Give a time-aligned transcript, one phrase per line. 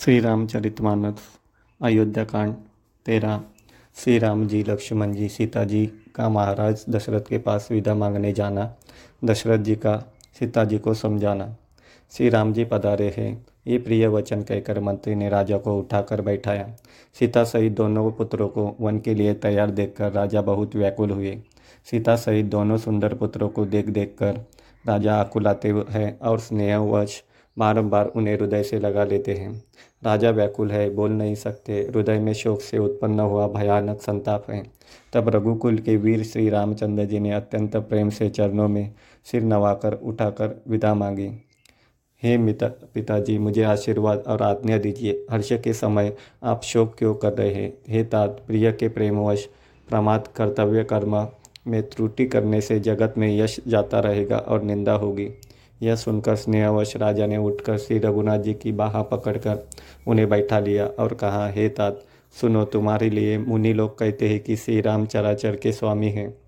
[0.00, 1.14] श्री रामचरित मानस
[1.82, 2.54] अयोध्या कांड
[3.06, 3.40] तेरह
[3.96, 8.76] श्री राम जी, लक्ष्मण जी, सीता जी का महाराज, दशरथ के पास विदा मांगने जाना,
[9.24, 11.56] दशरथ जी का, सीता जी को समझाना।
[12.10, 16.76] श्री राम जी पधारे हैं, ये प्रिय वचन कहकर मंत्री ने राजा को उठाकर बैठाया।
[17.18, 21.42] सीता सहित दोनों पुत्रों को वन के लिए तैयार देखकर राजा बहुत व्याकुल हुए।
[21.90, 24.46] सीता सहित दोनों सुंदर पुत्रों को देख देख कर
[24.86, 27.22] राजा आकुलाते हैं और स्नेहवश
[27.58, 29.64] बारंबार उन्हें हृदय से लगा लेते हैं।
[30.04, 34.64] राजा व्याकुल है, बोल नहीं सकते। हृदय में शोक से उत्पन्न हुआ भयानक संताप है।
[35.12, 38.94] तब रघुकुल के वीर श्री रामचंद्र जी ने अत्यंत प्रेम से चरणों में
[39.24, 41.30] सिर नवाकर उठाकर विदा मांगी।
[42.22, 47.32] हे मिता, पिताजी, मुझे आशीर्वाद और आज्ञा दीजिए। हर्ष के समय आप शोक क्यों कर
[47.32, 47.78] रहे हैं?
[47.88, 49.48] हे तात, प्रिय के प्रेमवश
[49.88, 51.28] प्रमाद कर्तव्य कर्म
[51.66, 55.30] में त्रुटि करने से जगत में यश जाता रहेगा और निंदा होगी।
[55.82, 59.66] यह सुनकर स्नेहवश राजा ने उठकर श्री रघुनाथ जी की बाह पकड़कर
[60.06, 62.04] उन्हें बैठा लिया और कहा, हे तात,
[62.40, 66.38] सुनो, तुम्हारे लिए मुनि लोग कहते हैं कि श्री राम चराचर के स्वामी हैं।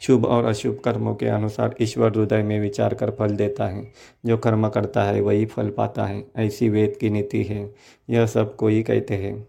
[0.00, 3.92] शुभ और अशुभ कर्मों के अनुसार ईश्वर हृदय में विचार कर फल देता है।
[4.26, 7.74] जो कर्म करता है, वही फल पाता है। ऐसी वेद की नीति है।
[8.10, 9.48] यह सब कोई कहते हैं।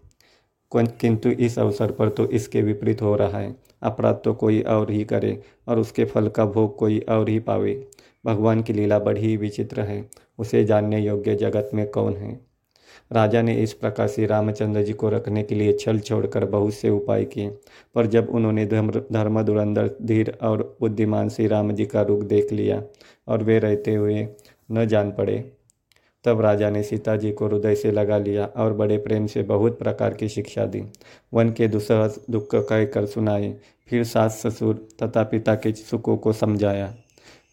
[0.76, 5.04] किंतु इस अवसर पर तो इसके विपरीत हो रहा है। अपराध तो कोई और ही
[5.04, 7.88] करे, और उसके फल का भोग कोई और ही पावे।
[8.24, 10.04] भगवान की लीला बड़ी विचित्र है,
[10.38, 12.38] उसे जानने योग्य जगत में कौन है?
[13.12, 16.90] राजा ने इस प्रकार से रामचंद्र जी को रखने के लिए छल छोड़कर बहुत से
[16.90, 17.48] उपाय किए,
[17.94, 22.82] पर जब उन्होंने धर्म धुरंधर, धीर और बुद्धिमान श्री राम जी का रुख देख लिया
[23.28, 24.26] और वे रहते हुए
[24.68, 25.38] न जान पड़े,
[26.24, 29.78] तब राजा ने सीता जी को हृदय से लगा लिया और बड़े प्रेम से बहुत
[29.78, 30.82] प्रकार की शिक्षा दी।
[31.32, 33.54] वन के दुसह दुख कहकर सुनाए,
[33.88, 36.94] फिर सास ससुर तथा पिता के सुखों को समझाया।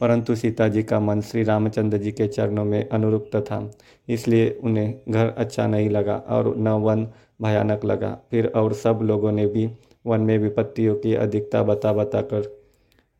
[0.01, 3.71] परंतु सीता जी का मन श्री रामचंद्र जी के चरणों में अनुरुक्त था।
[4.09, 7.07] इसलिए उन्हें घर अच्छा नहीं लगा और न वन
[7.41, 9.69] भयानक लगा। फिर और सब लोगों ने भी
[10.05, 12.59] वन में विपत्तियों की अधिकता बता बता कर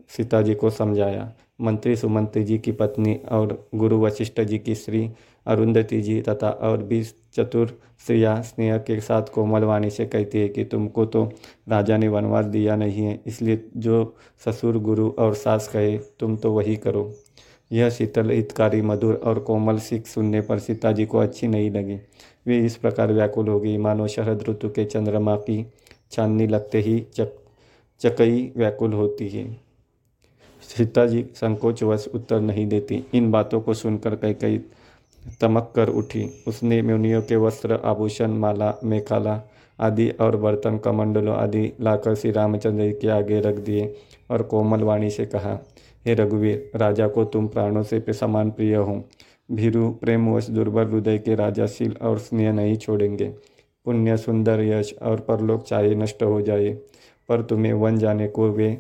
[0.10, 5.10] सीता जी को समझाया। मंत्री सुमंत्री जी की पत्नी और गुरु वशिष्ठ जी की श्री
[5.46, 7.04] अरुंधति जी तथा और भी
[7.34, 11.24] चतुर स्त्रिया स्नेह के साथ कोमल वाणी से कहती है कि तुमको तो
[11.70, 14.16] राजा ने वनवास दिया नहीं है, इसलिए जो
[14.46, 17.14] ससुर, गुरु और सास कहे, तुम तो वही करो।
[17.72, 22.00] यह शीतल, हितकारी, मधुर और कोमल सिख सुनने पर सीता जी को अच्छी नहीं लगी।
[22.48, 25.66] वे इस प्रकार व्याकुल हो गई। मानो शरद ऋतु के चंद्रमा की
[26.12, 27.34] चांदनी लगते ही चक,
[28.02, 29.46] चकई व्याकुल होती है।
[30.64, 34.58] सीता जी संकोचवश उत्तर नहीं देती। इन बातों को सुनकर कई कई
[35.42, 39.42] तमक कर उठी। उसने मुनियों के वस्त्र, आभूषण, माला, मेखाला
[39.80, 43.96] आदि और बर्तन, कमंडलों आदि लाकर श्री रामचंद्र जी के आगे रख दिए
[44.32, 45.60] और कोमल वाणी से कहा,
[46.06, 49.04] हे रघुवीर, राजा को तुम प्राणों से समान प्रिय हो।
[49.52, 53.26] भीरु, प्रेमवश, दुर्बल हृदय के राजाशील और स्नेह नहीं छोड़ेंगे।
[53.86, 56.70] पुण्य, सुंदर, यश और परलोक चाहे नष्ट हो जाए,
[57.30, 58.72] पर तुम्हें वन जाने को वे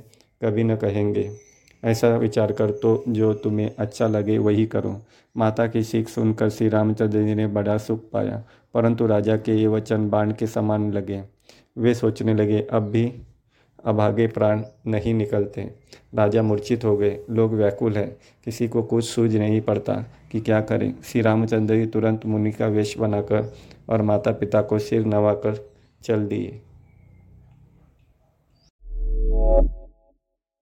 [0.43, 1.29] कभी न कहेंगे।
[1.83, 4.95] ऐसा विचार कर तो जो तुम्हें अच्छा लगे वही करो।
[5.35, 8.43] माता की सीख सुनकर श्री रामचंद्र जी ने बड़ा सुख पाया,
[8.73, 11.21] परंतु राजा के ये वचन बाण के समान लगे।
[11.77, 13.11] वे सोचने लगे, अब भी
[13.85, 15.61] अभागे प्राण नहीं निकलते।
[16.15, 18.09] राजा मूर्छित हो गए। लोग व्याकुल हैं।
[18.45, 19.93] किसी को कुछ सूझ नहीं पड़ता
[20.31, 23.53] कि क्या करें। श्री रामचंद्र जी तुरंत मुनि का वेश बनाकर
[23.89, 25.57] और माता पिता को सिर नवाकर
[26.03, 26.59] चल दिए।